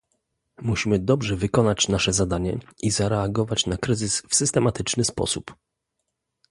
[0.61, 5.55] Musimy dobrze wykonać nasze zadanie i zareagować na kryzys w systematyczny sposób